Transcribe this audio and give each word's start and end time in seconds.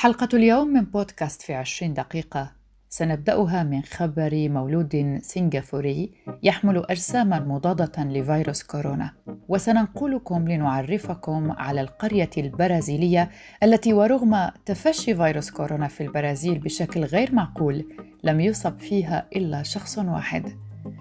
حلقة 0.00 0.28
اليوم 0.34 0.68
من 0.68 0.84
بودكاست 0.84 1.42
في 1.42 1.54
عشرين 1.54 1.94
دقيقة. 1.94 2.52
سنبدأها 2.88 3.62
من 3.62 3.82
خبر 3.82 4.48
مولود 4.48 5.18
سنغافوري 5.22 6.12
يحمل 6.42 6.84
أجساما 6.88 7.40
مضادة 7.40 8.04
لفيروس 8.04 8.62
كورونا. 8.62 9.10
وسننقلكم 9.48 10.48
لنعرفكم 10.48 11.52
على 11.52 11.80
القرية 11.80 12.30
البرازيلية 12.38 13.30
التي 13.62 13.92
ورغم 13.92 14.50
تفشي 14.66 15.14
فيروس 15.14 15.50
كورونا 15.50 15.88
في 15.88 16.02
البرازيل 16.02 16.58
بشكل 16.58 17.04
غير 17.04 17.34
معقول 17.34 17.84
لم 18.24 18.40
يصب 18.40 18.78
فيها 18.78 19.26
إلا 19.36 19.62
شخص 19.62 19.98
واحد. 19.98 20.44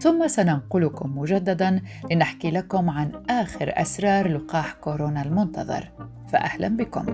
ثم 0.02 0.28
سننقلكم 0.28 1.18
مجددا 1.18 1.82
لنحكي 2.12 2.52
لكم 2.52 2.90
عن 2.90 3.12
آخر 3.30 3.74
أسرار 3.76 4.28
لقاح 4.28 4.74
كورونا 4.74 5.22
المنتظر. 5.22 5.92
فأهلا 6.32 6.68
بكم. 6.68 7.06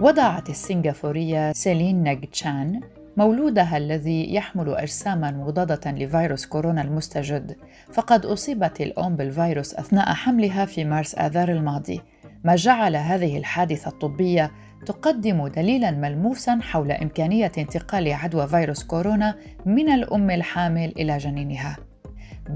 وضعت 0.00 0.50
السنغافورية 0.50 1.52
سيلين 1.52 2.02
نجتشان 2.02 2.80
مولودها 3.16 3.76
الذي 3.76 4.34
يحمل 4.34 4.74
أجساما 4.74 5.30
مضادة 5.30 5.90
لفيروس 5.90 6.46
كورونا 6.46 6.82
المستجد 6.82 7.56
فقد 7.92 8.26
أصيبت 8.26 8.80
الأم 8.80 9.16
بالفيروس 9.16 9.74
أثناء 9.74 10.14
حملها 10.14 10.64
في 10.64 10.84
مارس 10.84 11.14
آذار 11.14 11.48
الماضي 11.48 12.00
ما 12.44 12.56
جعل 12.56 12.96
هذه 12.96 13.38
الحادثة 13.38 13.88
الطبية 13.88 14.50
تقدم 14.86 15.48
دليلا 15.48 15.90
ملموسا 15.90 16.58
حول 16.62 16.92
إمكانية 16.92 17.52
انتقال 17.58 18.12
عدوى 18.12 18.48
فيروس 18.48 18.84
كورونا 18.84 19.34
من 19.66 19.88
الأم 19.88 20.30
الحامل 20.30 20.92
إلى 20.96 21.18
جنينها. 21.18 21.89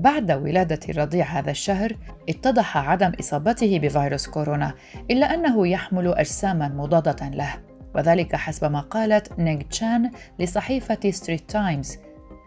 بعد 0.00 0.32
ولادة 0.32 0.80
الرضيع 0.88 1.26
هذا 1.26 1.50
الشهر 1.50 1.96
اتضح 2.28 2.76
عدم 2.76 3.12
إصابته 3.20 3.78
بفيروس 3.78 4.26
كورونا 4.26 4.74
إلا 5.10 5.34
أنه 5.34 5.68
يحمل 5.68 6.14
أجساما 6.14 6.68
مضادة 6.68 7.28
له. 7.28 7.55
وذلك 7.94 8.36
حسب 8.36 8.70
ما 8.70 8.80
قالت 8.80 9.38
نيغ 9.38 9.60
تشان 9.60 10.10
لصحيفة 10.38 11.10
ستريت 11.10 11.50
تايمز. 11.50 11.98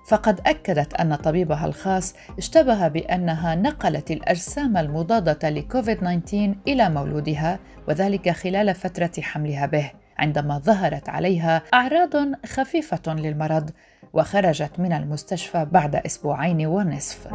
فقد 0.08 0.40
أكدت 0.46 0.94
أن 0.94 1.16
طبيبها 1.16 1.66
الخاص 1.66 2.16
اشتبه 2.38 2.88
بأنها 2.88 3.56
نقلت 3.56 4.12
الأجسام 4.12 4.78
المضادة 4.78 5.50
لكوفيد 5.50 5.98
19 5.98 6.56
إلى 6.68 6.90
مولودها 6.90 7.60
وذلك 7.88 8.30
خلال 8.30 8.76
فترة 8.76 9.12
حملها 9.22 9.66
به. 9.66 9.92
عندما 10.20 10.58
ظهرت 10.60 11.10
عليها 11.10 11.62
أعراض 11.74 12.14
خفيفة 12.46 13.14
للمرض 13.14 13.70
وخرجت 14.14 14.80
من 14.80 14.94
المستشفى 14.94 15.66
بعد 15.72 15.96
أسبوعين 15.96 16.66
ونصف 16.66 17.28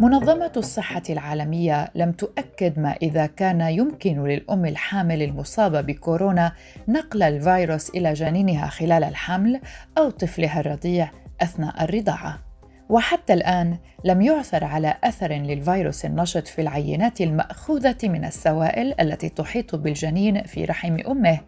منظمة 0.00 0.52
الصحة 0.56 1.02
العالمية 1.10 1.90
لم 1.94 2.12
تؤكد 2.12 2.78
ما 2.78 2.96
إذا 3.02 3.26
كان 3.26 3.60
يمكن 3.60 4.24
للأم 4.24 4.66
الحامل 4.66 5.22
المصابة 5.22 5.80
بكورونا 5.80 6.52
نقل 6.88 7.22
الفيروس 7.22 7.90
إلى 7.90 8.12
جنينها 8.12 8.66
خلال 8.66 9.04
الحمل 9.04 9.60
أو 9.98 10.10
طفلها 10.10 10.60
الرضيع 10.60 11.10
أثناء 11.42 11.84
الرضاعة. 11.84 12.43
وحتى 12.88 13.32
الآن 13.32 13.78
لم 14.04 14.22
يعثر 14.22 14.64
على 14.64 14.94
أثر 15.04 15.32
للفيروس 15.32 16.04
النشط 16.04 16.48
في 16.48 16.60
العينات 16.60 17.20
المأخوذة 17.20 17.96
من 18.02 18.24
السوائل 18.24 18.94
التي 19.00 19.28
تحيط 19.28 19.74
بالجنين 19.74 20.42
في 20.42 20.64
رحم 20.64 20.96
أمه 21.08 21.40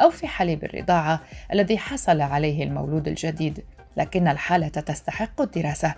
أو 0.00 0.10
في 0.10 0.26
حليب 0.26 0.64
الرضاعة 0.64 1.20
الذي 1.52 1.78
حصل 1.78 2.20
عليه 2.20 2.64
المولود 2.64 3.08
الجديد، 3.08 3.64
لكن 3.96 4.28
الحالة 4.28 4.68
تستحق 4.68 5.40
الدراسة. 5.40 5.94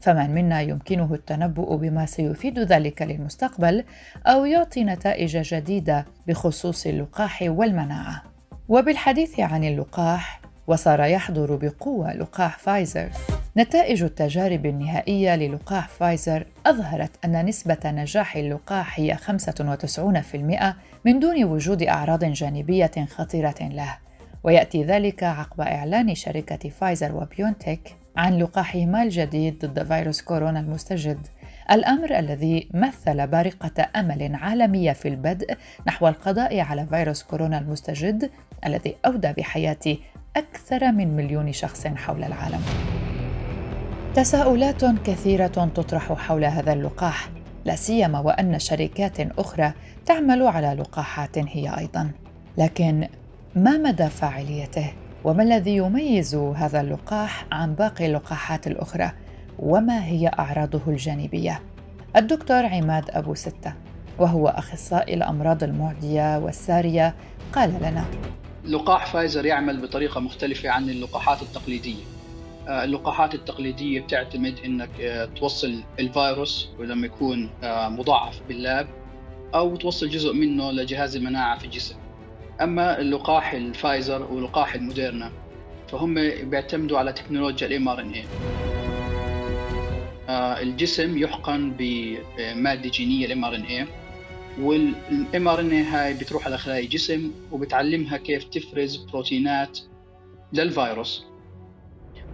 فمن 0.00 0.30
منا 0.30 0.60
يمكنه 0.60 1.14
التنبؤ 1.14 1.76
بما 1.76 2.06
سيفيد 2.06 2.58
ذلك 2.58 3.02
للمستقبل 3.02 3.84
أو 4.26 4.44
يعطي 4.44 4.84
نتائج 4.84 5.38
جديدة 5.38 6.06
بخصوص 6.26 6.86
اللقاح 6.86 7.42
والمناعة. 7.42 8.22
وبالحديث 8.68 9.40
عن 9.40 9.64
اللقاح، 9.64 10.40
وصار 10.66 11.00
يحضر 11.00 11.56
بقوة 11.56 12.12
لقاح 12.12 12.58
فايزر. 12.58 13.10
نتائج 13.56 14.02
التجارب 14.02 14.66
النهائية 14.66 15.36
للقاح 15.36 15.88
فايزر 15.88 16.46
أظهرت 16.66 17.10
أن 17.24 17.46
نسبة 17.46 17.78
نجاح 17.84 18.36
اللقاح 18.36 19.00
هي 19.00 19.16
95% 19.16 20.74
من 21.04 21.18
دون 21.18 21.44
وجود 21.44 21.82
أعراض 21.82 22.24
جانبية 22.24 22.90
خطيرة 23.08 23.54
له. 23.60 23.98
ويأتي 24.44 24.84
ذلك 24.84 25.22
عقب 25.22 25.60
إعلان 25.60 26.14
شركة 26.14 26.68
فايزر 26.68 27.16
وبيونتك 27.16 27.96
عن 28.16 28.38
لقاحهما 28.38 29.02
الجديد 29.02 29.64
ضد 29.64 29.82
فيروس 29.82 30.22
كورونا 30.22 30.60
المستجد 30.60 31.26
الأمر 31.70 32.18
الذي 32.18 32.68
مثل 32.74 33.26
بارقة 33.26 33.88
أمل 33.96 34.34
عالمية 34.34 34.92
في 34.92 35.08
البدء 35.08 35.56
نحو 35.86 36.08
القضاء 36.08 36.60
على 36.60 36.86
فيروس 36.86 37.22
كورونا 37.22 37.58
المستجد 37.58 38.30
الذي 38.66 38.96
أودى 39.06 39.32
بحياة 39.32 39.96
أكثر 40.36 40.92
من 40.92 41.16
مليون 41.16 41.52
شخص 41.52 41.86
حول 41.86 42.24
العالم. 42.24 42.60
تساؤلات 44.16 44.84
كثيرة 44.84 45.70
تطرح 45.74 46.12
حول 46.12 46.44
هذا 46.44 46.72
اللقاح 46.72 47.30
لا 47.64 47.76
سيما 47.76 48.20
وأن 48.20 48.58
شركات 48.58 49.20
أخرى 49.20 49.72
تعمل 50.06 50.42
على 50.42 50.76
لقاحات 50.80 51.38
هي 51.38 51.78
أيضا. 51.78 52.10
لكن 52.58 53.08
ما 53.54 53.78
مدى 53.78 54.08
فاعليته؟ 54.08 54.92
وما 55.24 55.42
الذي 55.42 55.76
يميز 55.76 56.34
هذا 56.34 56.80
اللقاح 56.80 57.46
عن 57.52 57.74
باقي 57.74 58.06
اللقاحات 58.06 58.66
الأخرى؟ 58.66 59.12
وما 59.58 60.04
هي 60.04 60.30
أعراضه 60.38 60.82
الجانبية؟ 60.88 61.62
الدكتور 62.16 62.66
عماد 62.66 63.10
أبو 63.10 63.34
ستة 63.34 63.72
وهو 64.18 64.48
أخصائي 64.48 65.14
الأمراض 65.14 65.64
المعدية 65.64 66.38
والسارية 66.38 67.14
قال 67.52 67.70
لنا 67.70 68.04
لقاح 68.64 69.12
فايزر 69.12 69.46
يعمل 69.46 69.82
بطريقة 69.82 70.20
مختلفة 70.20 70.70
عن 70.70 70.90
اللقاحات 70.90 71.42
التقليدية. 71.42 72.02
آه، 72.02 72.15
اللقاحات 72.68 73.34
التقليدية 73.34 74.00
بتعتمد 74.00 74.54
إنك 74.64 75.00
آه، 75.00 75.24
توصل 75.24 75.82
الفيروس 75.98 76.68
ولما 76.78 77.06
يكون 77.06 77.50
آه، 77.62 77.88
مضعف 77.88 78.40
بال 78.48 78.64
lab 78.64 78.88
أو 79.54 79.76
توصل 79.76 80.08
جزء 80.08 80.32
منه 80.32 80.70
لجهاز 80.70 81.16
المناعة 81.16 81.58
في 81.58 81.64
الجسم. 81.64 81.94
أما 82.60 83.00
اللقاح 83.00 83.52
الفايزر 83.52 84.32
ولقاح 84.32 84.74
الموديرنا 84.74 85.32
فهم 85.88 86.14
بيعتمدوا 86.50 86.98
على 86.98 87.12
تكنولوجيا 87.12 87.66
ال 87.66 87.88
mRNA 87.88 88.24
الجسم 90.62 91.18
يحقن 91.18 91.72
بمادة 91.78 92.90
جينية 92.90 93.26
الام 93.26 93.44
آر 93.44 93.56
إن 93.56 93.62
اي 93.62 93.86
والام 94.60 95.48
آر 95.48 95.60
إن 95.60 95.70
اي 95.70 95.82
هاي 95.82 96.14
بتروح 96.14 96.46
على 96.46 96.58
خلايا 96.58 96.80
الجسم 96.80 97.30
وبتعلمها 97.52 98.16
كيف 98.16 98.44
تفرز 98.44 98.96
بروتينات 98.96 99.78
للفيروس. 100.52 101.24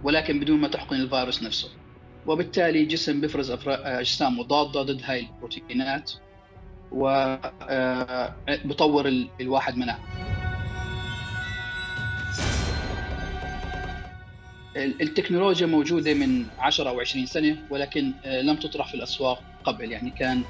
ولكن 0.03 0.39
بدون 0.39 0.59
ما 0.59 0.67
تحقن 0.67 0.95
الفيروس 0.95 1.43
نفسه. 1.43 1.69
وبالتالي 2.27 2.81
الجسم 2.81 3.21
بيفرز 3.21 3.51
أجسام 3.67 4.39
مضادة 4.39 4.81
ضد 4.81 5.01
هاي 5.03 5.19
البروتينات 5.19 6.11
وبطور 6.91 7.47
آه، 9.07 9.27
الواحد 9.41 9.77
مناعه 9.77 9.99
التكنولوجيا 14.75 15.67
موجودة 15.67 16.13
من 16.13 16.45
10 16.59 16.89
أو 16.89 16.99
20 16.99 17.25
سنة 17.25 17.57
ولكن 17.69 18.11
آه، 18.25 18.41
لم 18.41 18.55
تطرح 18.55 18.87
في 18.87 18.93
الأسواق 18.93 19.41
قبل. 19.63 19.91
يعني 19.91 20.09
كان 20.09 20.41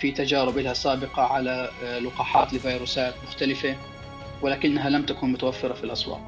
في 0.00 0.12
تجارب 0.12 0.58
لها 0.58 0.72
سابقة 0.72 1.22
على 1.22 1.70
آه، 1.84 1.98
لقاحات 1.98 2.54
لفيروسات 2.54 3.14
مختلفة 3.24 3.76
ولكنها 4.42 4.90
لم 4.90 5.02
تكن 5.02 5.32
متوفرة 5.32 5.72
في 5.72 5.84
الأسواق. 5.84 6.20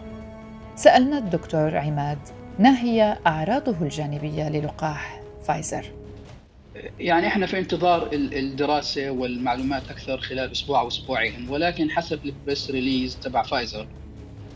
سألنا 0.76 1.18
الدكتور 1.18 1.76
عماد 1.76 2.18
ما 2.58 2.80
هي 2.80 3.18
أعراضه 3.26 3.76
الجانبية 3.82 4.48
للقاح 4.48 5.22
فايزر؟ 5.46 5.84
يعني 7.00 7.26
إحنا 7.26 7.46
في 7.46 7.58
انتظار 7.58 8.08
الدراسة 8.12 9.10
والمعلومات 9.10 9.82
أكثر 9.90 10.20
خلال 10.20 10.52
أسبوع 10.52 10.80
أو 10.80 10.88
أسبوعين 10.88 11.48
ولكن 11.48 11.90
حسب 11.90 12.24
ال 12.24 12.32
press 12.32 12.70
release 12.70 13.16
تبع 13.16 13.42
فايزر 13.42 13.86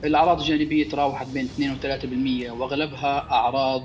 الأعراض 0.05 0.41
الجانبية 0.41 0.89
تراوحت 0.89 1.27
بين 1.27 1.45
2 1.45 1.73
و 1.73 1.77
3% 2.49 2.51
وأغلبها 2.61 3.31
أعراض 3.31 3.83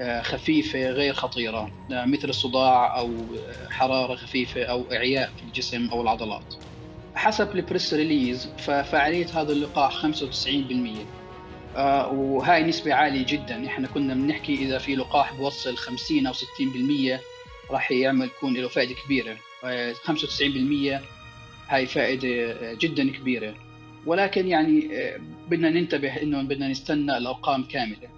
آه، 0.00 0.22
خفيفة 0.22 0.90
غير 0.90 1.14
خطيرة 1.14 1.70
آه، 1.92 2.04
مثل 2.04 2.28
الصداع 2.28 2.98
أو 2.98 3.06
آه، 3.08 3.68
حرارة 3.70 4.14
خفيفة 4.14 4.62
أو 4.62 4.84
إعياء 4.92 5.30
في 5.36 5.42
الجسم 5.42 5.88
أو 5.92 6.02
العضلات 6.02 6.54
حسب 7.14 7.56
ال 7.56 7.62
press 7.62 7.94
release 7.94 8.48
ففعالية 8.58 9.26
هذا 9.40 9.52
اللقاح 9.52 10.06
95% 10.06 11.19
وهاي 12.12 12.64
نسبة 12.64 12.94
عالية 12.94 13.26
جدا. 13.26 13.66
إحنا 13.66 13.88
كنا 13.88 14.14
بنحكي 14.14 14.54
إذا 14.54 14.78
في 14.78 14.94
لقاح 14.94 15.32
بوصل 15.32 15.76
50 15.76 16.26
أو 16.26 16.32
60% 16.32 17.20
راح 17.70 17.92
يعمل 17.92 18.26
يكون 18.26 18.54
له 18.54 18.68
فائدة 18.68 18.94
كبيرة. 19.04 19.36
95% 19.62 21.00
هاي 21.68 21.86
فائدة 21.86 22.72
جدا 22.74 23.10
كبيرة. 23.10 23.54
ولكن 24.06 24.48
يعني 24.48 24.88
آه، 24.92 25.20
بدنا 25.48 25.70
ننتبه 25.70 26.22
إنه 26.22 26.42
بدنا 26.42 26.68
نستنى 26.68 27.16
الأرقام 27.16 27.64
كاملة. 27.64 28.08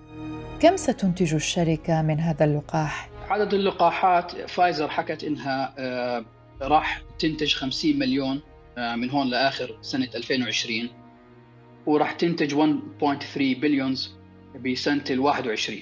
كم 0.60 0.76
ستنتج 0.76 1.34
الشركة 1.34 2.02
من 2.02 2.20
هذا 2.20 2.44
اللقاح؟ 2.44 3.10
عدد 3.28 3.54
اللقاحات 3.54 4.50
فايزر 4.50 4.88
حكت 4.88 5.24
إنها 5.24 5.74
آه، 5.78 6.24
راح 6.62 7.02
تنتج 7.18 7.54
50 7.54 7.98
مليون 7.98 8.40
آه، 8.78 8.96
من 8.96 9.10
هون 9.10 9.30
لآخر 9.30 9.78
سنة 9.80 10.08
2020 10.14 10.88
وراح 11.86 12.12
تنتج 12.12 12.54
1.3 12.54 13.36
billions 13.36 14.14
بسنة 14.64 15.04
ال 15.10 15.20
21 15.20 15.78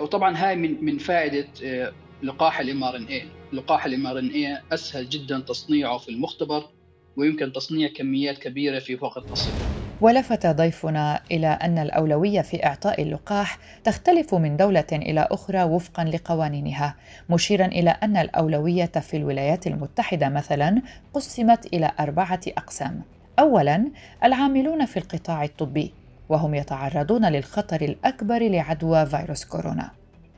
وطبعا 0.00 0.36
هاي 0.36 0.56
من 0.56 0.84
من 0.84 0.98
فائدة 0.98 1.46
لقاح 2.22 2.60
ال 2.60 2.84
mRNA 2.84 3.22
لقاح 3.52 3.86
ال 3.86 4.06
mRNA 4.06 4.58
أسهل 4.72 5.08
جدا 5.08 5.40
تصنيعه 5.40 5.98
في 5.98 6.08
المختبر 6.08 6.64
ويمكن 7.16 7.52
تصنيع 7.52 7.88
كميات 7.88 8.38
كبيرة 8.38 8.78
في 8.78 8.98
وقت 9.00 9.30
قصير. 9.30 9.52
ولفت 10.00 10.46
ضيفنا 10.46 11.22
إلى 11.32 11.46
أن 11.46 11.78
الأولوية 11.78 12.40
في 12.40 12.66
إعطاء 12.66 13.02
اللقاح 13.02 13.58
تختلف 13.84 14.34
من 14.34 14.56
دولة 14.56 14.86
إلى 14.92 15.28
أخرى 15.30 15.62
وفقا 15.62 16.04
لقوانينها 16.04 16.96
مشيرا 17.30 17.66
إلى 17.66 17.90
أن 17.90 18.16
الأولوية 18.16 18.84
في 18.84 19.16
الولايات 19.16 19.66
المتحدة 19.66 20.28
مثلا 20.28 20.82
قسمت 21.14 21.66
إلى 21.66 21.90
أربعة 22.00 22.40
أقسام. 22.48 23.02
اولا 23.38 23.90
العاملون 24.24 24.86
في 24.86 24.96
القطاع 24.96 25.44
الطبي 25.44 25.92
وهم 26.28 26.54
يتعرضون 26.54 27.24
للخطر 27.24 27.80
الأكبر 27.80 28.48
لعدوى 28.48 29.06
فيروس 29.06 29.44
كورونا. 29.44 29.90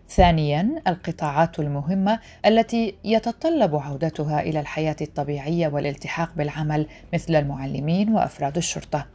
ثانيا 0.08 0.82
القطاعات 0.86 1.58
المهمة 1.58 2.18
التي 2.46 2.94
يتطلب 3.04 3.76
عودتها 3.76 4.40
إلى 4.40 4.60
الحياة 4.60 4.96
الطبيعية 5.00 5.68
والالتحاق 5.68 6.30
بالعمل 6.36 6.86
مثل 7.14 7.34
المعلمين 7.34 8.14
وأفراد 8.14 8.56
الشرطة. 8.56 9.06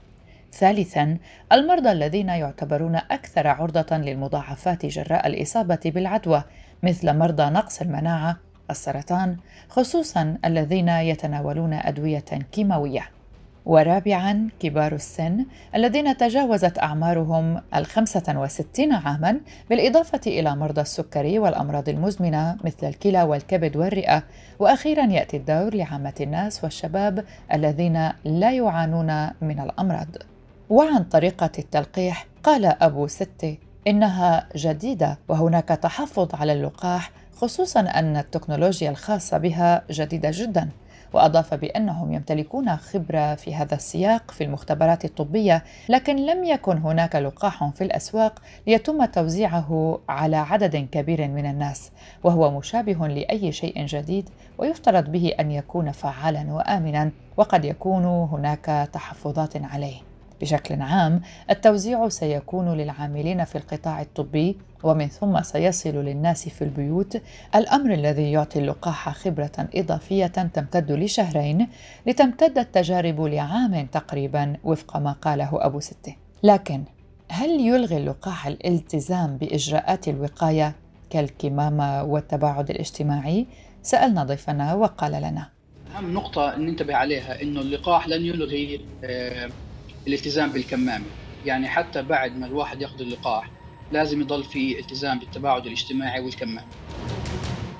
ثالثا 0.54 1.18
المرضى 1.52 1.92
الذين 1.92 2.30
يعتبرون 2.30 2.96
أكثر 2.96 3.48
عرضة 3.48 3.98
للمضاعفات 3.98 4.86
جراء 4.86 5.28
الإصابة 5.28 5.80
بالعدوى 5.86 6.44
مثل 6.84 7.18
مرضى 7.18 7.44
نقص 7.44 7.82
المناعة 7.82 8.38
السرطان 8.70 9.38
خصوصا 9.70 10.38
الذين 10.46 10.90
يتناولون 10.90 11.74
أدوية 11.74 12.26
كيماوية. 12.52 13.21
ورابعا 13.66 14.48
كبار 14.60 14.96
السن 14.96 15.46
الذين 15.76 16.18
تجاوزت 16.18 16.80
أعمارهم 16.80 17.62
الخمسة 17.76 18.24
وستين 18.40 18.94
عاما 18.94 19.40
بالإضافة 19.70 20.22
إلى 20.28 20.56
مرضى 20.56 20.82
السكري 20.82 21.40
والأمراض 21.40 21.90
المزمنة 21.90 22.58
مثل 22.64 22.88
الكلى 22.88 23.24
والكبد 23.24 23.78
والرئة. 23.78 24.24
وأخيرا 24.60 25.06
يأتي 25.06 25.38
الدور 25.38 25.76
لعامة 25.76 26.14
الناس 26.22 26.64
والشباب 26.64 27.26
الذين 27.54 28.10
لا 28.26 28.52
يعانون 28.52 29.28
من 29.42 29.60
الأمراض. 29.60 30.08
وعن 30.70 31.04
طريقة 31.04 31.52
التلقيح 31.60 32.28
قال 32.44 32.66
أبو 32.66 33.08
ستة 33.08 33.58
إنها 33.88 34.48
جديدة 34.56 35.18
وهناك 35.28 35.68
تحفظ 35.68 36.36
على 36.36 36.54
اللقاح 36.54 37.12
خصوصا 37.36 37.80
أن 37.80 38.18
التكنولوجيا 38.18 38.90
الخاصة 38.90 39.38
بها 39.38 39.84
جديدة 39.92 40.30
جدا. 40.34 40.70
وأضاف 41.14 41.54
بأنهم 41.54 42.14
يمتلكون 42.14 42.78
خبرة 42.78 43.36
في 43.36 43.56
هذا 43.56 43.76
السياق 43.76 44.32
في 44.32 44.44
المختبرات 44.44 45.06
الطبية 45.06 45.64
لكن 45.90 46.16
لم 46.16 46.44
يكن 46.44 46.78
هناك 46.78 47.16
لقاح 47.16 47.70
في 47.70 47.84
الأسواق 47.84 48.42
ليتم 48.68 49.06
توزيعه 49.06 50.00
على 50.10 50.38
عدد 50.38 50.76
كبير 50.92 51.28
من 51.28 51.46
الناس 51.46 51.92
وهو 52.24 52.52
مشابه 52.52 53.08
لأي 53.08 53.52
شيء 53.52 53.86
جديد 53.86 54.30
ويفترض 54.58 55.12
به 55.12 55.34
أن 55.40 55.52
يكون 55.52 55.92
فعالا 55.92 56.54
وامنا 56.54 57.12
وقد 57.38 57.66
يكون 57.66 58.06
هناك 58.06 58.90
تحفظات 58.94 59.64
عليه. 59.64 60.11
بشكل 60.42 60.82
عام 60.82 61.22
التوزيع 61.50 62.10
سيكون 62.10 62.74
للعاملين 62.78 63.46
في 63.46 63.58
القطاع 63.58 64.02
الطبي 64.02 64.58
ومن 64.84 65.08
ثم 65.08 65.42
سيصل 65.42 65.90
للناس 65.90 66.50
في 66.50 66.64
البيوت 66.64 67.22
الأمر 67.56 67.94
الذي 67.94 68.32
يعطي 68.32 68.60
اللقاح 68.60 69.10
خبرة 69.10 69.52
إضافية 69.76 70.28
تمتد 70.28 70.92
لشهرين 70.92 71.68
لتمتد 72.08 72.58
التجارب 72.58 73.22
لعام 73.22 73.86
تقريبا 73.86 74.58
وفق 74.64 74.98
ما 74.98 75.12
قاله 75.12 75.50
أبو 75.54 75.80
ستة. 75.80 76.16
لكن 76.44 76.84
هل 77.30 77.50
يلغي 77.50 77.98
اللقاح 77.98 78.48
الالتزام 78.48 79.38
بإجراءات 79.38 80.08
الوقاية 80.08 80.76
كالكمامة 81.10 82.04
والتباعد 82.04 82.70
الاجتماعي؟ 82.70 83.48
سألنا 83.84 84.24
ضيفنا 84.24 84.74
وقال 84.74 85.12
لنا. 85.12 85.50
أهم 85.96 86.14
نقطة 86.14 86.56
ننتبه 86.58 86.96
عليها 86.96 87.42
إنه 87.42 87.62
اللقاح 87.62 88.08
لن 88.08 88.26
يلغي 88.26 88.82
آه، 89.04 89.50
الالتزام 90.08 90.50
بالكمامة. 90.50 91.06
يعني 91.46 91.68
حتى 91.68 92.02
بعد 92.02 92.38
ما 92.38 92.46
الواحد 92.46 92.82
ياخذ 92.82 93.02
اللقاح 93.02 93.50
لازم 93.92 94.22
يضل 94.22 94.44
في 94.44 94.80
التزام 94.80 95.20
بالتباعد 95.20 95.66
الاجتماعي 95.66 96.22
والكمامة. 96.22 96.68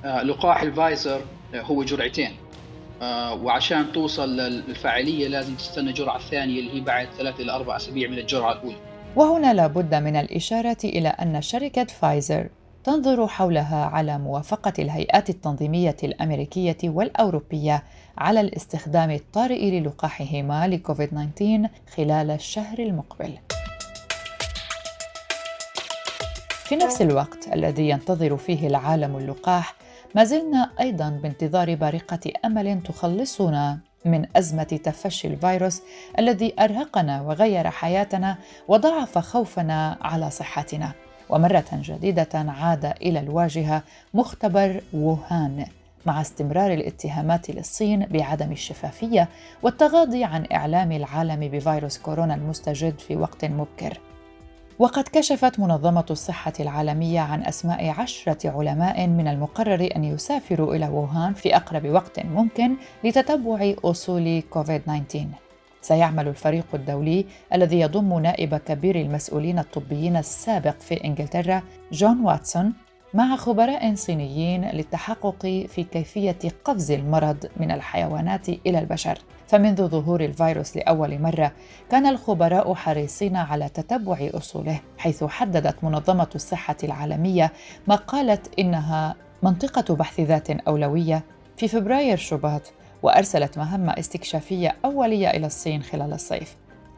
آه 0.06 0.24
لقاح 0.24 0.62
الفايزر 0.62 1.22
آه 1.54 1.62
هو 1.62 1.84
جرعتين. 1.84 2.32
آه 3.02 3.34
وعشان 3.34 3.92
توصل 3.92 4.30
للفاعلية 4.30 5.28
لازم 5.28 5.56
تستنى 5.56 5.94
جرعة 5.94 6.20
ثانية 6.20 6.60
اللي 6.60 6.74
هي 6.74 6.82
بعد 6.82 7.08
ثلاث 7.18 7.40
إلى 7.40 7.52
أربع 7.52 7.76
أسابيع 7.76 8.10
من 8.10 8.18
الجرعة 8.18 8.52
الأولى. 8.52 8.78
وهنا 9.16 9.54
لابد 9.54 9.96
من 9.96 10.16
الإشارة 10.16 10.78
إلى 10.84 11.10
أن 11.10 11.42
شركة 11.42 11.84
فايزر 11.84 12.50
تنظر 12.84 13.28
حولها 13.28 13.86
على 13.86 14.18
موافقة 14.18 14.74
الهيئات 14.80 15.30
التنظيمية 15.30 15.98
الأمريكية 16.04 16.78
والأوروبية 16.84 17.84
على 18.18 18.42
الاستخدام 18.42 19.12
الطارئ 19.12 19.80
للقاحهما 19.80 20.68
لكوفيد 20.68 21.10
19 21.36 21.70
خلال 21.96 22.32
الشهر 22.32 22.80
المقبل. 22.80 23.38
في 26.64 26.76
نفس 26.76 27.02
الوقت 27.02 27.48
الذي 27.54 27.90
ينتظر 27.90 28.38
فيه 28.38 28.68
العالم 28.68 29.18
اللقاح، 29.18 29.76
ما 30.16 30.24
زلنا 30.24 30.72
أيضا 30.80 31.10
بانتظار 31.10 31.76
بارقة 31.76 32.32
أمل 32.46 32.84
تخلصنا 32.84 33.80
من 34.06 34.26
أزمة 34.36 34.64
تفشي 34.64 35.28
الفيروس 35.28 35.82
الذي 36.20 36.54
أرهقنا 36.60 37.22
وغير 37.22 37.70
حياتنا 37.70 38.38
وضاعف 38.68 39.18
خوفنا 39.18 39.98
على 40.02 40.30
صحتنا. 40.30 40.92
ومرة 41.32 41.66
جديدة 41.74 42.30
عاد 42.34 42.86
إلى 42.86 43.20
الواجهة 43.20 43.84
مختبر 44.14 44.82
ووهان 44.94 45.66
مع 46.06 46.22
استمرار 46.22 46.74
الاتهامات 46.74 47.50
للصين 47.50 48.06
بعدم 48.06 48.52
الشفافية 48.52 49.30
والتغاضي 49.64 50.24
عن 50.24 50.46
إعلام 50.52 50.92
العالم 50.92 51.40
بفيروس 51.48 51.98
كورونا 51.98 52.36
المستجد 52.36 53.00
في 53.00 53.16
وقت 53.16 53.46
مبكر. 53.46 54.00
وقد 54.80 55.04
كشفت 55.04 55.60
منظمة 55.60 56.06
الصحة 56.10 56.54
العالمية 56.60 57.20
عن 57.20 57.44
أسماء 57.44 57.90
عشرة 57.90 58.50
علماء 58.50 59.08
من 59.08 59.28
المقرر 59.28 59.90
أن 59.96 60.04
يسافروا 60.04 60.76
إلى 60.76 60.88
ووهان 60.88 61.34
في 61.34 61.56
أقرب 61.56 61.86
وقت 61.86 62.20
ممكن 62.26 62.76
لتتبع 63.04 63.74
أصول 63.84 64.44
كوفيد 64.50 64.82
19. 64.82 65.51
سيعمل 65.82 66.28
الفريق 66.28 66.66
الدولي 66.74 67.26
الذي 67.54 67.80
يضم 67.80 68.20
نائب 68.20 68.56
كبير 68.56 68.96
المسؤولين 68.96 69.60
الطبيين 69.60 70.18
السابق 70.18 70.80
في 70.80 71.04
إنجلترا 71.04 71.62
جون 71.92 72.20
واتسون 72.26 72.74
مع 73.14 73.36
خبراء 73.36 73.96
صينيين 73.96 74.70
للتحقق 74.70 75.46
في 75.68 75.84
كيفية 75.84 76.40
قفز 76.66 76.92
المرض 76.92 77.46
من 77.58 77.72
الحيوانات 77.72 78.50
إلى 78.50 78.80
البشر. 78.80 79.18
فمنذ 79.48 79.88
ظهور 79.88 80.22
الفيروس 80.22 80.78
لأول 80.78 81.22
مرة 81.22 81.52
كان 81.90 82.06
الخبراء 82.06 82.74
حريصين 82.74 83.36
على 83.36 83.70
تتبع 83.70 84.30
أصوله 84.34 84.80
حيث 84.98 85.24
حددت 85.24 85.84
منظمة 85.84 86.30
الصحة 86.36 86.78
العالمية 86.84 87.52
ما 87.88 87.96
قالت 87.96 88.60
إنها 88.60 89.16
منطقة 89.44 89.96
بحث 89.96 90.20
ذات 90.20 90.50
أولوية. 90.50 91.24
في 91.58 91.68
فبراير 91.68 92.18
شباط 92.18 92.74
وأرسلت 93.04 93.58
مهمة 93.58 93.92
استكشافية 94.00 94.76
أولية 94.86 95.30
إلى 95.30 95.46
الصين 95.46 95.84
خلال 95.84 96.14
الصيف. 96.14 96.56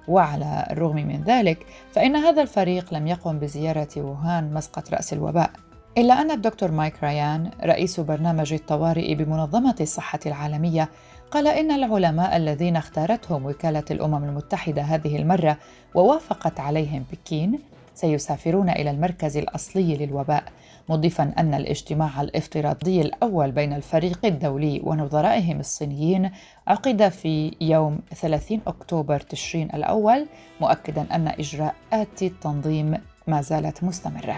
وعلى 0.08 0.68
الرغم 0.72 0.96
من 0.96 1.24
ذلك 1.24 1.66
فإن 1.92 2.16
هذا 2.16 2.42
الفريق 2.42 2.94
لم 2.94 3.08
يقم 3.08 3.40
بزيارة 3.40 3.90
ووهان 3.98 4.54
مسقط 4.54 4.94
رأس 4.94 5.14
الوباء. 5.14 5.52
إلا 5.98 6.22
أن 6.22 6.32
الدكتور 6.32 6.72
مايك 6.72 7.04
ريان 7.04 7.52
رئيس 7.64 8.00
برنامج 8.00 8.54
الطوارئ 8.54 9.16
بمنظمة 9.16 9.76
الصحة 9.82 10.20
العالمية 10.26 10.90
قال 11.32 11.48
إن 11.48 11.72
العلماء 11.72 12.38
الذين 12.38 12.76
اختارتهم 12.76 13.46
وكالة 13.46 13.84
الأمم 13.92 14.24
المتحدة 14.24 14.82
هذه 14.82 15.16
المرة 15.16 15.58
ووافقت 15.96 16.60
عليهم 16.60 17.06
بكين 17.12 17.60
سيسافرون 17.96 18.70
إلى 18.70 18.92
المركز 18.92 19.38
الأصلي 19.38 19.98
للوباء. 19.98 20.44
مضيفا 20.90 21.34
أن 21.38 21.54
الاجتماع 21.54 22.22
الافتراضي 22.22 23.02
الأول 23.02 23.52
بين 23.52 23.74
الفريق 23.74 24.26
الدولي 24.26 24.82
ونظرائهم 24.84 25.60
الصينيين 25.60 26.32
عقد 26.68 27.10
في 27.10 27.52
يوم 27.62 28.00
30 28.16 28.62
أكتوبر 28.68 29.20
تشرين 29.20 29.70
الأول 29.74 30.28
مؤكدا 30.62 31.06
أن 31.12 31.28
إجراءات 31.28 32.22
التنظيم 32.22 32.98
ما 33.28 33.42
زالت 33.42 33.84
مستمرة. 33.84 34.36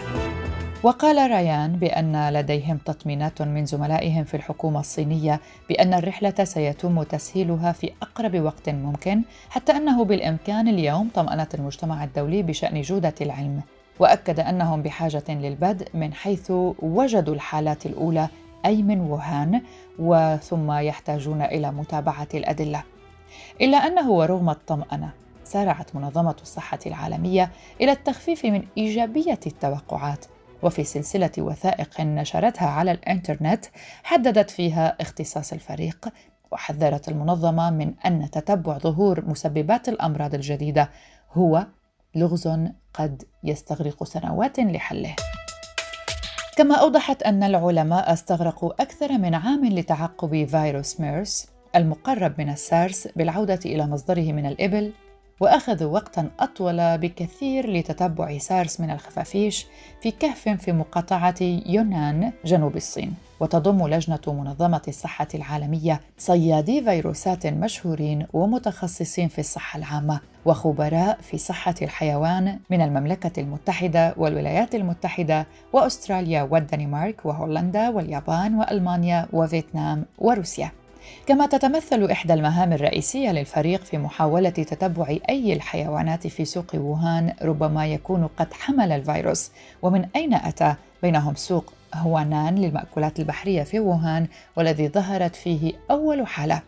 وقال 0.82 1.30
ريان 1.30 1.72
بأن 1.76 2.28
لديهم 2.32 2.76
تطمينات 2.76 3.42
من 3.42 3.66
زملائهم 3.66 4.24
في 4.24 4.36
الحكومة 4.36 4.80
الصينية 4.80 5.40
بأن 5.68 5.94
الرحلة 5.94 6.44
سيتم 6.44 7.02
تسهيلها 7.02 7.72
في 7.72 7.90
أقرب 8.02 8.40
وقت 8.40 8.68
ممكن 8.68 9.22
حتى 9.50 9.72
أنه 9.72 10.04
بالإمكان 10.04 10.68
اليوم 10.68 11.08
طمأنة 11.14 11.48
المجتمع 11.54 12.04
الدولي 12.04 12.42
بشأن 12.42 12.80
جودة 12.82 13.14
العلم. 13.20 13.62
وأكد 13.98 14.40
أنهم 14.40 14.82
بحاجة 14.82 15.24
للبدء 15.28 15.88
من 15.94 16.14
حيث 16.14 16.52
وجدوا 16.82 17.34
الحالات 17.34 17.86
الأولى 17.86 18.28
أي 18.66 18.82
من 18.82 19.00
ووهان 19.00 19.62
وثم 19.98 20.72
يحتاجون 20.72 21.42
إلى 21.42 21.72
متابعة 21.72 22.28
الأدلة. 22.34 22.82
إلا 23.60 23.76
أنه 23.76 24.10
ورغم 24.10 24.50
الطمانه 24.50 25.10
سارعت 25.44 25.96
منظمة 25.96 26.36
الصحة 26.42 26.78
العالمية 26.86 27.50
إلى 27.80 27.92
التخفيف 27.92 28.44
من 28.46 28.62
إيجابية 28.78 29.40
التوقعات. 29.46 30.24
وفي 30.62 30.84
سلسلة 30.84 31.30
وثائق 31.38 32.00
نشرتها 32.00 32.68
على 32.68 32.90
الإنترنت 32.90 33.64
حددت 34.02 34.50
فيها 34.50 34.96
اختصاص 35.00 35.52
الفريق 35.52 36.08
وحذرت 36.52 37.08
المنظمة 37.08 37.70
من 37.70 37.94
أن 38.06 38.30
تتبع 38.30 38.78
ظهور 38.78 39.24
مسببات 39.24 39.88
الأمراض 39.88 40.34
الجديدة 40.34 40.90
هو 41.32 41.66
لغز 42.16 42.48
قد 42.94 43.22
يستغرق 43.44 44.04
سنوات 44.04 44.60
لحله. 44.60 45.16
كما 46.56 46.74
أوضحت 46.74 47.22
أن 47.22 47.42
العلماء 47.42 48.12
استغرقوا 48.12 48.82
أكثر 48.82 49.18
من 49.18 49.34
عام 49.34 49.64
لتعقب 49.66 50.44
فيروس 50.44 51.00
ميرس 51.00 51.46
المقرب 51.76 52.34
من 52.38 52.48
السارس 52.48 53.08
بالعودة 53.16 53.60
إلى 53.64 53.86
مصدره 53.86 54.32
من 54.32 54.46
الإبل 54.46 54.92
واخذوا 55.40 55.92
وقتا 55.92 56.30
أطول 56.40 56.98
بكثير 56.98 57.70
لتتبع 57.70 58.38
سارس 58.38 58.80
من 58.80 58.90
الخفافيش 58.90 59.66
في 60.02 60.10
كهف 60.10 60.48
في 60.48 60.72
مقاطعة 60.72 61.34
يونان 61.66 62.32
جنوب 62.44 62.76
الصين. 62.76 63.14
وتضم 63.40 63.88
لجنة 63.88 64.20
منظمة 64.26 64.82
الصحة 64.88 65.28
العالمية 65.34 66.00
صيادي 66.18 66.84
فيروسات 66.84 67.46
مشهورين 67.46 68.26
ومتخصصين 68.32 69.28
في 69.28 69.38
الصحة 69.38 69.78
العامة 69.78 70.20
وخبراء 70.44 71.18
في 71.22 71.38
صحة 71.38 71.74
الحيوان 71.82 72.58
من 72.70 72.80
المملكة 72.80 73.40
المتحدة 73.40 74.14
والولايات 74.16 74.74
المتحدة 74.74 75.46
وأستراليا 75.72 76.42
والدنمارك 76.42 77.26
وهولندا 77.26 77.88
واليابان 77.88 78.54
وألمانيا 78.54 79.26
وفيتنام 79.32 80.04
وروسيا. 80.18 80.70
كما 81.26 81.46
تتمثل 81.46 82.10
إحدى 82.10 82.34
المهام 82.34 82.72
الرئيسية 82.72 83.30
للفريق 83.30 83.84
في 83.84 83.98
محاولة 83.98 84.50
تتبع 84.50 85.16
أي 85.28 85.52
الحيوانات 85.52 86.26
في 86.26 86.44
سوق 86.44 86.66
ووهان 86.74 87.34
ربما 87.42 87.86
يكون 87.86 88.26
قد 88.26 88.52
حمل 88.52 88.92
الفيروس. 88.92 89.50
ومن 89.82 90.08
أين 90.16 90.34
أتى؟ 90.34 90.74
بينهم 91.02 91.34
سوق 91.34 91.72
هوانان 91.94 92.54
للمأكولات 92.54 93.20
البحرية 93.20 93.62
في 93.62 93.80
ووهان 93.80 94.26
والذي 94.56 94.88
ظهرت 94.88 95.36
فيه 95.36 95.72
أول 95.90 96.26
حالة. 96.26 96.62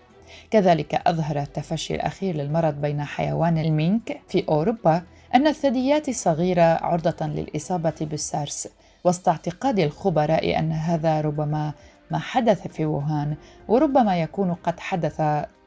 كذلك 0.50 0.94
أظهر 1.06 1.38
التفشي 1.38 1.94
الأخير 1.94 2.36
للمرض 2.36 2.74
بين 2.74 3.04
حيوان 3.04 3.58
المينك 3.58 4.20
في 4.28 4.44
أوروبا 4.48 5.02
أن 5.34 5.46
الثدييات 5.46 6.08
الصغيرة 6.08 6.62
عرضة 6.62 7.26
للإصابة 7.26 7.94
بالسارس. 8.00 8.68
وسط 9.04 9.28
اعتقاد 9.28 9.78
الخبراء 9.78 10.58
أن 10.58 10.72
هذا 10.72 11.20
ربما 11.20 11.72
ما 12.10 12.18
حدث 12.18 12.66
في 12.66 12.86
ووهان 12.86 13.36
وربما 13.68 14.20
يكون 14.20 14.54
قد 14.54 14.80
حدث 14.80 15.20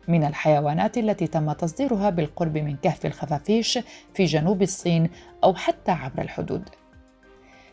من 0.08 0.24
الحيوانات 0.24 0.98
التي 0.98 1.28
تم 1.28 1.52
تصديرها 1.52 2.10
بالقرب 2.10 2.58
من 2.58 2.76
كهف 2.76 3.06
الخفافيش 3.06 3.80
في 4.14 4.26
جنوب 4.26 4.62
الصين 4.62 5.10
أو 5.44 5.54
حتى 5.54 5.92
عبر 5.92 6.22
الحدود. 6.22 6.70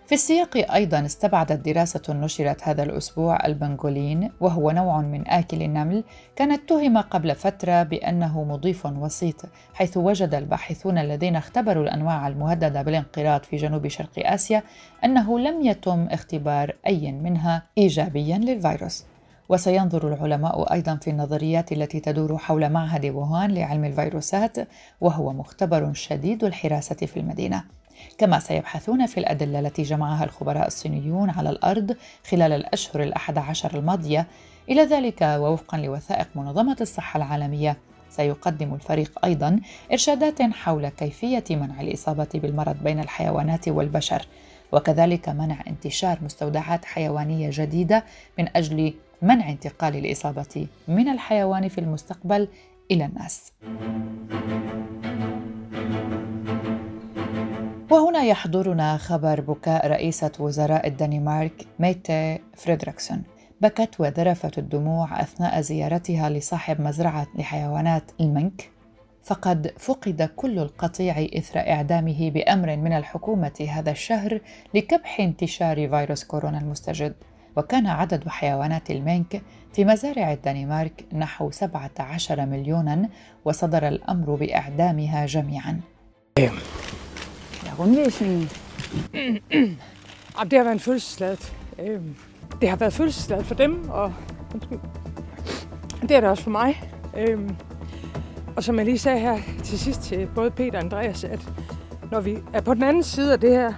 في 0.08 0.14
السياق 0.14 0.72
أيضا 0.74 1.06
استبعدت 1.06 1.68
دراسة 1.68 2.02
نشرت 2.08 2.62
هذا 2.62 2.82
الأسبوع 2.82 3.46
البنغولين 3.46 4.30
وهو 4.40 4.70
نوع 4.70 5.00
من 5.00 5.28
آكل 5.28 5.62
النمل 5.62 6.04
كان 6.36 6.52
اتهم 6.52 6.98
قبل 6.98 7.34
فترة 7.34 7.82
بأنه 7.82 8.44
مضيف 8.44 8.86
وسيط 8.86 9.42
حيث 9.74 9.96
وجد 9.96 10.34
الباحثون 10.34 10.98
الذين 10.98 11.36
اختبروا 11.36 11.82
الأنواع 11.82 12.28
المهددة 12.28 12.82
بالانقراض 12.82 13.42
في 13.42 13.56
جنوب 13.56 13.88
شرق 13.88 14.12
آسيا 14.16 14.62
أنه 15.04 15.38
لم 15.38 15.66
يتم 15.66 16.06
اختبار 16.10 16.76
أي 16.86 17.12
منها 17.12 17.62
إيجابيا 17.78 18.38
للفيروس. 18.38 19.04
وسينظر 19.48 20.08
العلماء 20.08 20.72
أيضا 20.72 20.96
في 20.96 21.10
النظريات 21.10 21.72
التي 21.72 22.00
تدور 22.00 22.38
حول 22.38 22.70
معهد 22.70 23.06
ووهان 23.06 23.50
لعلم 23.50 23.84
الفيروسات 23.84 24.56
وهو 25.00 25.32
مختبر 25.32 25.92
شديد 25.92 26.44
الحراسة 26.44 26.96
في 26.96 27.16
المدينة. 27.20 27.77
كما 28.18 28.38
سيبحثون 28.38 29.06
في 29.06 29.20
الأدلة 29.20 29.60
التي 29.60 29.82
جمعها 29.82 30.24
الخبراء 30.24 30.66
الصينيون 30.66 31.30
على 31.30 31.50
الأرض 31.50 31.96
خلال 32.30 32.52
الأشهر 32.52 33.02
الأحد 33.02 33.38
عشر 33.38 33.78
الماضية 33.78 34.26
إلى 34.70 34.82
ذلك 34.82 35.22
ووفقا 35.22 35.78
لوثائق 35.78 36.28
منظمة 36.34 36.76
الصحة 36.80 37.16
العالمية 37.16 37.76
سيقدم 38.10 38.74
الفريق 38.74 39.18
أيضا 39.24 39.60
إرشادات 39.92 40.42
حول 40.42 40.88
كيفية 40.88 41.44
منع 41.50 41.80
الإصابة 41.80 42.28
بالمرض 42.34 42.76
بين 42.82 43.00
الحيوانات 43.00 43.68
والبشر 43.68 44.26
وكذلك 44.72 45.28
منع 45.28 45.56
انتشار 45.68 46.18
مستودعات 46.22 46.84
حيوانية 46.84 47.50
جديدة 47.52 48.04
من 48.38 48.48
أجل 48.56 48.94
منع 49.22 49.50
انتقال 49.50 49.96
الإصابة 49.96 50.66
من 50.88 51.08
الحيوان 51.08 51.68
في 51.68 51.78
المستقبل 51.78 52.48
إلى 52.90 53.04
الناس. 53.04 53.52
وهنا 57.90 58.22
يحضرنا 58.24 58.96
خبر 58.96 59.40
بكاء 59.40 59.86
رئيسة 59.86 60.32
وزراء 60.38 60.86
الدنمارك 60.86 61.66
ميتي 61.78 62.38
فريدريكسون. 62.56 63.22
بكت 63.60 64.00
وذرفت 64.00 64.58
الدموع 64.58 65.20
أثناء 65.20 65.60
زيارتها 65.60 66.30
لصاحب 66.30 66.80
مزرعة 66.80 67.26
لحيوانات 67.38 68.02
المنك. 68.20 68.70
فقد 69.22 69.72
فقد 69.78 70.30
كل 70.36 70.58
القطيع 70.58 71.26
إثر 71.38 71.58
إعدامه 71.58 72.30
بأمر 72.30 72.76
من 72.76 72.92
الحكومة 72.92 73.66
هذا 73.70 73.90
الشهر 73.90 74.40
لكبح 74.74 75.20
انتشار 75.20 75.88
فيروس 75.88 76.24
كورونا 76.24 76.58
المستجد. 76.58 77.14
وكان 77.56 77.86
عدد 77.86 78.28
حيوانات 78.28 78.90
المنك 78.90 79.42
في 79.72 79.84
مزارع 79.84 80.32
الدنمارك 80.32 81.04
نحو 81.12 81.50
17 81.50 82.46
مليونا 82.46 83.08
وصدر 83.44 83.88
الأمر 83.88 84.34
بإعدامها 84.34 85.26
جميعا. 85.26 85.80
Rundvisningen. 87.78 88.50
det 90.50 90.58
har 90.58 90.64
været 90.64 90.72
en 90.72 90.80
fødselsdag. 90.80 91.36
Det 92.60 92.68
har 92.68 92.76
været 92.76 92.92
fødselsdag 92.92 93.44
for 93.44 93.54
dem, 93.54 93.88
og 93.90 94.12
det 96.02 96.10
er 96.10 96.20
det 96.20 96.30
også 96.30 96.42
for 96.42 96.50
mig. 96.50 96.82
Og 98.56 98.64
som 98.64 98.76
jeg 98.78 98.84
lige 98.84 98.98
sagde 98.98 99.18
her 99.20 99.38
til 99.64 99.78
sidst 99.78 100.02
til 100.02 100.28
både 100.34 100.50
Peter 100.50 100.78
og 100.78 100.84
Andreas, 100.84 101.24
at 101.24 101.48
når 102.10 102.20
vi 102.20 102.38
er 102.52 102.60
på 102.60 102.74
den 102.74 102.82
anden 102.82 103.02
side 103.02 103.32
af 103.32 103.40
det 103.40 103.50
her, 103.50 103.72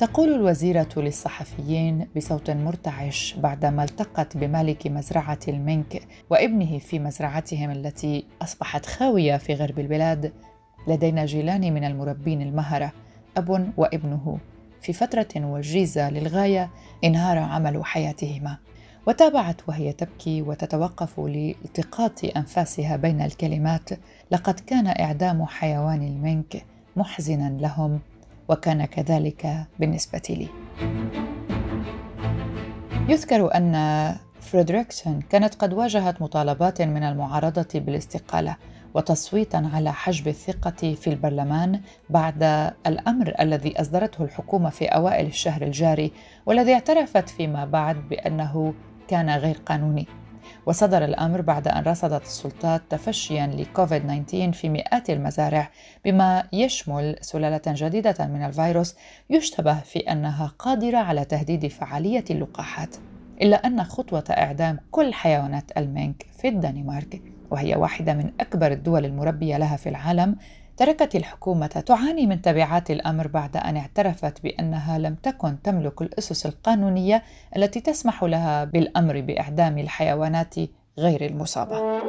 تقول 0.00 0.28
الوزيرة 0.28 0.88
للصحفيين 0.96 2.08
بصوت 2.16 2.50
مرتعش 2.50 3.34
بعدما 3.34 3.84
التقت 3.84 4.36
بمالك 4.36 4.86
مزرعة 4.86 5.38
المنك 5.48 6.02
وابنه 6.30 6.78
في 6.78 6.98
مزرعتهم 6.98 7.70
التي 7.70 8.24
أصبحت 8.42 8.86
خاوية 8.86 9.36
في 9.36 9.54
غرب 9.54 9.78
البلاد 9.78 10.32
لدينا 10.86 11.24
جيلان 11.26 11.74
من 11.74 11.84
المربين 11.84 12.42
المهرة 12.42 12.92
أب 13.36 13.72
وابنه. 13.76 14.38
في 14.82 14.92
فترة 14.92 15.28
وجيزة 15.36 16.10
للغاية 16.10 16.70
انهار 17.04 17.38
عمل 17.38 17.84
حياتهما 17.84 18.56
وتابعت 19.06 19.68
وهي 19.68 19.92
تبكي 19.92 20.42
وتتوقف 20.42 21.20
لالتقاط 21.20 22.24
أنفاسها 22.36 22.96
بين 22.96 23.20
الكلمات. 23.22 23.90
لقد 24.30 24.60
كان 24.60 24.86
إعدام 24.86 25.46
حيوان 25.46 26.02
المنك 26.02 26.64
محزنا 26.96 27.58
لهم 27.60 28.00
وكان 28.48 28.84
كذلك 28.84 29.66
بالنسبة 29.78 30.22
لي. 30.28 30.48
يذكر 33.08 33.54
أن 33.54 34.14
فريدريكسون 34.40 35.20
كانت 35.20 35.54
قد 35.54 35.72
واجهت 35.72 36.22
مطالبات 36.22 36.82
من 36.82 37.02
المعارضة 37.02 37.68
بالاستقالة 37.74 38.56
وتصويتا 38.94 39.70
على 39.74 39.92
حجب 39.92 40.28
الثقة 40.28 40.94
في 40.94 41.06
البرلمان 41.06 41.80
بعد 42.10 42.42
الأمر 42.86 43.34
الذي 43.40 43.80
أصدرته 43.80 44.24
الحكومة 44.24 44.70
في 44.70 44.84
أوائل 44.84 45.26
الشهر 45.26 45.62
الجاري 45.62 46.12
والذي 46.46 46.74
اعترفت 46.74 47.28
فيما 47.28 47.64
بعد 47.64 48.08
بأنه 48.08 48.74
كان 49.08 49.30
غير 49.30 49.56
قانوني. 49.66 50.06
وصدر 50.66 51.04
الأمر 51.04 51.40
بعد 51.40 51.68
أن 51.68 51.82
رصدت 51.82 52.22
السلطات 52.22 52.82
تفشيا 52.90 53.46
لكوفيد 53.46 54.24
19 54.26 54.52
في 54.52 54.68
مئات 54.68 55.10
المزارع 55.10 55.70
بما 56.04 56.48
يشمل 56.52 57.16
سلالة 57.20 57.62
جديدة 57.66 58.26
من 58.26 58.42
الفيروس 58.42 58.96
يشتبه 59.30 59.80
في 59.80 59.98
أنها 59.98 60.52
قادرة 60.58 60.98
على 60.98 61.24
تهديد 61.24 61.66
فعالية 61.66 62.24
اللقاحات. 62.30 62.96
إلا 63.42 63.56
أن 63.56 63.84
خطوة 63.84 64.24
إعدام 64.30 64.78
كل 64.90 65.14
حيوانات 65.14 65.70
المينك 65.76 66.26
في 66.40 66.48
الدنمارك 66.48 67.22
وهي 67.50 67.74
واحدة 67.74 68.14
من 68.14 68.32
أكبر 68.40 68.72
الدول 68.72 69.04
المربية 69.04 69.56
لها 69.56 69.76
في 69.76 69.88
العالم 69.88 70.36
تركت 70.76 71.16
الحكومة 71.16 71.66
تعاني 71.66 72.26
من 72.26 72.42
تبعات 72.42 72.90
الأمر 72.90 73.26
بعد 73.26 73.56
أن 73.56 73.76
اعترفت 73.76 74.42
بأنها 74.42 74.98
لم 74.98 75.14
تكن 75.14 75.62
تملك 75.62 76.02
الأسس 76.02 76.46
القانونية 76.46 77.22
التي 77.56 77.80
تسمح 77.80 78.24
لها 78.24 78.64
بالأمر 78.64 79.20
بإعدام 79.20 79.78
الحيوانات 79.78 80.54
غير 80.98 81.26
المصابة. 81.26 82.00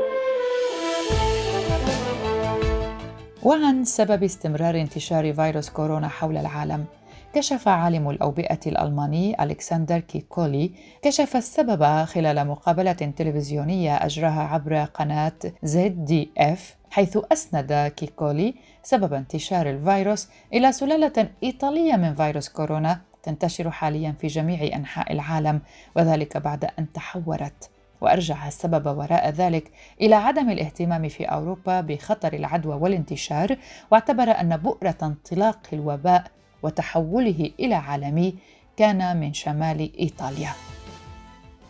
وعن 3.44 3.86
سبب 3.86 4.24
استمرار 4.24 4.82
انتشار 4.82 5.34
فيروس 5.34 5.70
كورونا 5.70 6.08
حول 6.08 6.38
العالم 6.38 6.86
كشف 7.34 7.68
عالم 7.68 8.10
الأوبئة 8.10 8.60
الألماني 8.68 9.44
ألكسندر 9.44 10.00
كيكولي 10.00 10.72
كشف 11.02 11.36
السبب 11.36 12.04
خلال 12.06 12.48
مقابلة 12.48 12.92
تلفزيونية 12.92 13.96
أجراها 13.96 14.42
عبر 14.42 14.84
قناة 14.84 15.34
زد 15.64 16.06
دي 16.06 16.32
إف 16.38 16.76
حيث 16.90 17.18
أسند 17.32 17.74
كيكولي 17.96 18.56
سبب 18.84 19.14
انتشار 19.14 19.70
الفيروس 19.70 20.28
إلى 20.54 20.72
سلالة 20.72 21.30
إيطالية 21.44 21.96
من 21.96 22.16
فيروس 22.16 22.50
كورونا 22.50 23.02
تنتشر 23.24 23.72
حاليا 23.72 24.16
في 24.22 24.28
جميع 24.28 24.76
أنحاء 24.76 25.12
العالم 25.14 25.62
وذلك 25.96 26.38
بعد 26.38 26.66
أن 26.80 26.92
تحورت. 26.92 27.70
وأرجع 28.02 28.48
السبب 28.48 28.98
وراء 28.98 29.30
ذلك 29.30 29.72
إلى 30.02 30.16
عدم 30.16 30.50
الاهتمام 30.50 31.10
في 31.10 31.26
أوروبا 31.26 31.82
بخطر 31.82 32.34
العدوى 32.34 32.76
والانتشار 32.76 33.58
واعتبر 33.92 34.24
أن 34.24 34.58
بؤرة 34.58 34.96
انطلاق 35.04 35.60
الوباء 35.74 36.24
وتحوله 36.64 37.52
إلى 37.60 37.76
عالمي 37.76 38.36
كان 38.78 39.20
من 39.20 39.34
شمال 39.34 40.00
إيطاليا. 40.00 40.52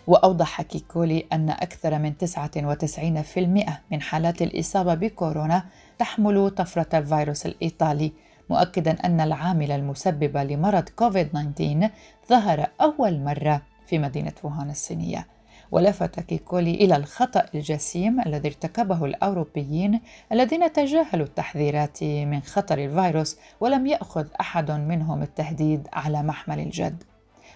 وأوضح 0.08 0.62
كيكولي 0.62 1.26
أن 1.34 1.50
أكثر 1.50 2.00
من 2.00 2.14
99% 2.18 3.80
من 3.92 4.02
حالات 4.02 4.42
الإصابة 4.42 4.94
بكورونا 4.94 5.66
تحمل 6.00 6.50
طفرة 6.50 6.98
الفيروس 7.00 7.46
الإيطالي 7.46 8.12
مؤكدا 8.50 8.92
أن 9.06 9.22
العامل 9.22 9.72
المسبب 9.72 10.38
لمرض 10.38 10.90
كوفيد 10.90 11.28
19 11.28 11.90
ظهر 12.30 12.68
أول 12.82 13.20
مرة 13.20 13.62
في 13.88 14.00
مدينة 14.00 14.34
ووهان 14.44 14.70
الصينية. 14.70 15.28
ولفت 15.72 16.20
كيكولي 16.20 16.76
إلى 16.76 16.96
الخطأ 16.96 17.46
الجسيم 17.56 18.22
الذي 18.22 18.48
ارتكبه 18.48 19.06
الأوروبيين 19.06 20.02
الذين 20.32 20.74
تجاهلوا 20.74 21.26
التحذيرات 21.26 22.04
من 22.04 22.42
خطر 22.42 22.78
الفيروس 22.78 23.38
ولم 23.60 23.88
يأخذ 23.88 24.28
أحد 24.42 24.72
منهم 24.72 25.22
التهديد 25.22 25.88
على 25.94 26.24
محمل 26.24 26.60
الجد. 26.60 27.04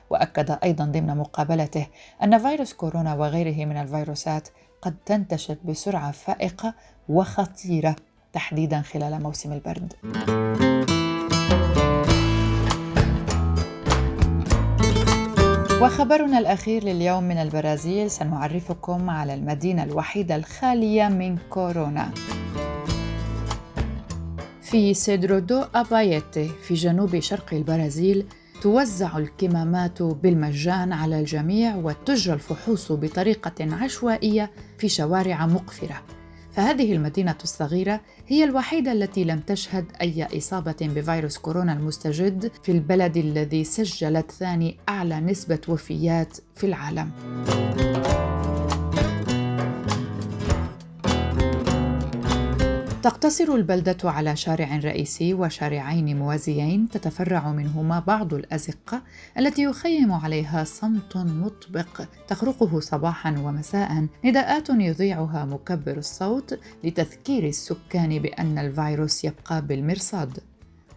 وأكد 0.09 0.57
أيضا 0.63 0.85
ضمن 0.85 1.17
مقابلته 1.17 1.87
أن 2.23 2.37
فيروس 2.37 2.73
كورونا 2.73 3.15
وغيره 3.15 3.65
من 3.65 3.77
الفيروسات 3.77 4.47
قد 4.81 4.95
تنتشر 5.05 5.57
بسرعة 5.65 6.11
فائقة 6.11 6.73
وخطيرة 7.09 7.95
تحديدا 8.33 8.81
خلال 8.81 9.23
موسم 9.23 9.53
البرد. 9.53 9.93
وخبرنا 15.85 16.39
الأخير 16.39 16.83
لليوم 16.83 17.23
من 17.23 17.37
البرازيل 17.37 18.11
سنعرفكم 18.11 19.09
على 19.09 19.33
المدينة 19.33 19.83
الوحيدة 19.83 20.35
الخالية 20.35 21.07
من 21.07 21.37
كورونا. 21.49 22.11
في 24.61 24.93
سيدرو 24.93 25.39
دو 25.39 25.63
أبايتي 25.75 26.47
في 26.47 26.73
جنوب 26.73 27.19
شرق 27.19 27.53
البرازيل 27.53 28.25
توزع 28.61 29.17
الكمامات 29.17 30.01
بالمجان 30.01 30.93
على 30.93 31.19
الجميع 31.19 31.75
وتجرى 31.75 32.33
الفحوص 32.33 32.91
بطريقة 32.91 33.75
عشوائية 33.75 34.51
في 34.77 34.89
شوارع 34.89 35.45
مقفرة. 35.45 36.14
فهذه 36.55 36.93
المدينة 36.93 37.35
الصغيرة 37.43 38.01
هي 38.27 38.43
الوحيدة 38.43 38.91
التي 38.91 39.23
لم 39.23 39.39
تشهد 39.39 39.85
أي 40.01 40.37
إصابة 40.37 40.75
بفيروس 40.81 41.37
كورونا 41.37 41.73
المستجد 41.73 42.51
في 42.63 42.71
البلد 42.71 43.17
الذي 43.17 43.63
سجلت 43.63 44.31
ثاني 44.31 44.77
أعلى 44.89 45.19
نسبة 45.19 45.61
وفيات 45.67 46.37
في 46.55 46.65
العالم. 46.65 47.11
تقتصر 53.05 53.55
البلدة 53.55 53.97
على 54.03 54.35
شارع 54.35 54.77
رئيسي 54.77 55.33
وشارعين 55.33 56.19
موازيين 56.19 56.89
تتفرع 56.89 57.51
منهما 57.51 57.99
بعض 57.99 58.33
الأزقة 58.33 59.01
التي 59.37 59.63
يخيم 59.63 60.11
عليها 60.11 60.63
صمت 60.63 61.17
مطبق 61.17 62.01
تخرقه 62.27 62.79
صباحا 62.79 63.31
ومساء 63.31 64.07
نداءات 64.23 64.69
يذيعها 64.69 65.45
مكبر 65.45 65.97
الصوت 65.97 66.59
لتذكير 66.83 67.47
السكان 67.47 68.19
بأن 68.19 68.57
الفيروس 68.57 69.25
يبقى 69.25 69.65
بالمرصاد. 69.65 70.39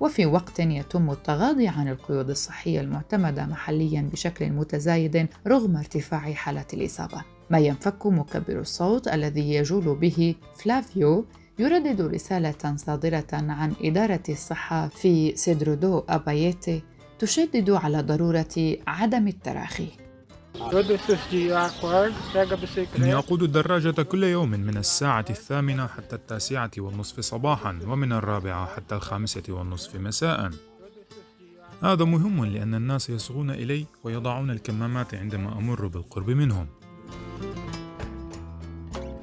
وفي 0.00 0.26
وقت 0.26 0.60
يتم 0.60 1.10
التغاضي 1.10 1.68
عن 1.68 1.88
القيود 1.88 2.30
الصحية 2.30 2.80
المعتمدة 2.80 3.46
محليا 3.46 4.08
بشكل 4.12 4.50
متزايد 4.50 5.28
رغم 5.46 5.76
ارتفاع 5.76 6.32
حالات 6.32 6.74
الإصابة. 6.74 7.24
ما 7.50 7.58
ينفك 7.58 8.06
مكبر 8.06 8.60
الصوت 8.60 9.08
الذي 9.08 9.54
يجول 9.54 9.94
به 9.94 10.34
فلافيو 10.56 11.24
يردد 11.58 12.00
رسالة 12.00 12.76
صادرة 12.76 13.26
عن 13.32 13.74
إدارة 13.82 14.22
الصحة 14.28 14.88
في 14.88 15.36
سيدرودو 15.36 16.04
أبايتي 16.08 16.82
تشدد 17.18 17.70
على 17.70 18.02
ضرورة 18.02 18.76
عدم 18.86 19.28
التراخي. 19.28 19.88
إني 22.96 23.14
أقود 23.14 23.42
الدراجة 23.42 24.02
كل 24.02 24.24
يوم 24.24 24.50
من 24.50 24.76
الساعة 24.76 25.24
الثامنة 25.30 25.86
حتى 25.86 26.16
التاسعة 26.16 26.70
والنصف 26.78 27.20
صباحا 27.20 27.78
ومن 27.86 28.12
الرابعة 28.12 28.66
حتى 28.66 28.94
الخامسة 28.94 29.42
والنصف 29.48 29.96
مساء. 29.96 30.50
هذا 31.82 32.04
مهم 32.04 32.44
لأن 32.44 32.74
الناس 32.74 33.10
يصغون 33.10 33.50
إلي 33.50 33.86
ويضعون 34.04 34.50
الكمامات 34.50 35.14
عندما 35.14 35.58
أمر 35.58 35.86
بالقرب 35.86 36.30
منهم. 36.30 36.66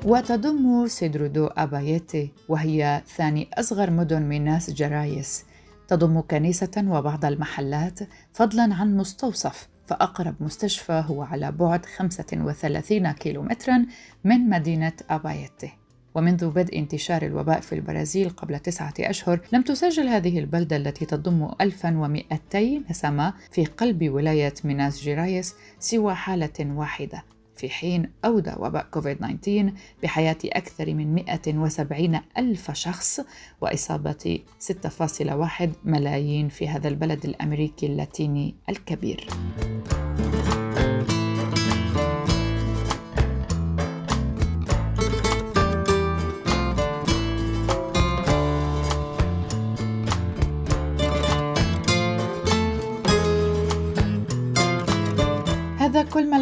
وتضم 0.06 0.88
سيدرو 0.88 1.29
دو 1.29 1.45
أبايتي 1.46 2.32
وهي 2.50 3.02
ثاني 3.15 3.50
أصغر 3.54 3.91
مدن 3.91 4.22
ميناس 4.22 4.70
جيرايس. 4.69 5.45
تضم 5.88 6.22
كنيسة 6.22 6.86
وبعض 6.88 7.26
المحلات 7.26 8.00
فضلا 8.34 8.76
عن 8.76 8.98
مستوصف 8.98 9.68
فأقرب 9.88 10.36
مستشفى 10.39 11.04
هو 11.08 11.24
على 11.24 11.52
بعد 11.52 11.86
35 11.86 13.12
كيلومترا 13.12 13.86
من 14.24 14.50
مدينة 14.50 14.94
أبايتي. 15.10 15.72
ومنذ 16.15 16.50
بدء 16.50 16.80
انتشار 16.80 17.22
الوباء 17.22 17.60
في 17.60 17.76
البرازيل 17.76 18.30
قبل 18.30 18.60
تسعة 18.60 18.94
أشهر 19.00 19.39
لم 19.54 19.62
تسجل 19.62 20.08
هذه 20.08 20.39
البلدة 20.39 20.76
التي 20.78 21.06
تضم 21.06 21.50
1200 21.62 22.84
نسمة 22.89 23.34
في 23.52 23.65
قلب 23.65 24.10
ولاية 24.10 24.54
ميناس 24.63 25.02
جيرايس 25.02 25.56
سوى 25.80 26.13
حالة 26.15 26.60
واحدة. 26.60 27.35
في 27.58 27.70
حين 27.70 28.12
أودى 28.26 28.54
وباء 28.58 28.88
كوفيد 28.91 29.18
19 29.18 29.74
بحياة 30.04 30.38
أكثر 30.46 30.94
من 30.94 31.15
170 31.15 32.20
ألف 32.38 32.72
شخص 32.72 33.20
وإصابة 33.62 34.39
6.1 34.62 35.68
ملايين 35.86 36.50
في 36.50 36.68
هذا 36.68 36.88
البلد 36.88 37.26
الأمريكي 37.26 37.86
اللاتيني 37.86 38.56
الكبير. 38.70 39.28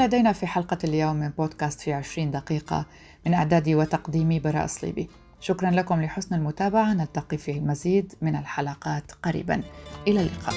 لدينا 0.03 0.31
في 0.31 0.47
حلقة 0.47 0.77
اليوم 0.83 1.15
من 1.15 1.29
بودكاست 1.29 1.81
في 1.81 1.93
عشرين 1.93 2.31
دقيقة 2.31 2.85
من 3.25 3.33
إعدادي 3.33 3.75
وتقديمي 3.75 4.39
براء 4.39 4.67
صليبي 4.67 5.09
شكرا 5.39 5.71
لكم 5.71 6.01
لحسن 6.01 6.35
المتابعة. 6.35 6.93
نلتقي 6.93 7.37
في 7.37 7.59
مزيد 7.59 8.13
من 8.21 8.35
الحلقات 8.35 9.11
قريبا. 9.23 9.63
إلى 10.07 10.21
اللقاء. 10.21 10.55